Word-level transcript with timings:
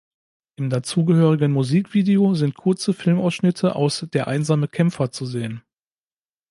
Im 0.55 0.71
dazugehörigen 0.71 1.51
Musikvideo 1.51 2.33
sind 2.33 2.55
kurze 2.55 2.91
Filmausschnitte 2.91 3.75
aus 3.75 4.03
"Der 4.13 4.27
einsame 4.27 4.67
Kämpfer" 4.67 5.11
zu 5.11 5.27
sehen. 5.27 5.61